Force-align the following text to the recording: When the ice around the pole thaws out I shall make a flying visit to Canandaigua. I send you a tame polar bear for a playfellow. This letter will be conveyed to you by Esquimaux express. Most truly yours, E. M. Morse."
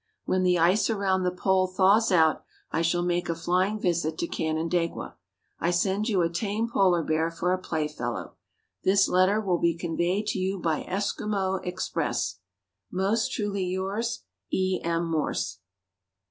When 0.25 0.41
the 0.41 0.57
ice 0.57 0.89
around 0.89 1.21
the 1.21 1.29
pole 1.29 1.67
thaws 1.67 2.11
out 2.11 2.43
I 2.71 2.81
shall 2.81 3.03
make 3.03 3.29
a 3.29 3.35
flying 3.35 3.79
visit 3.79 4.17
to 4.17 4.27
Canandaigua. 4.27 5.15
I 5.59 5.69
send 5.69 6.09
you 6.09 6.23
a 6.23 6.29
tame 6.31 6.67
polar 6.67 7.03
bear 7.03 7.29
for 7.29 7.53
a 7.53 7.59
playfellow. 7.61 8.33
This 8.83 9.07
letter 9.07 9.39
will 9.39 9.59
be 9.59 9.75
conveyed 9.77 10.25
to 10.29 10.39
you 10.39 10.57
by 10.57 10.85
Esquimaux 10.85 11.57
express. 11.57 12.39
Most 12.91 13.31
truly 13.31 13.65
yours, 13.65 14.23
E. 14.49 14.81
M. 14.83 15.05
Morse." 15.05 15.59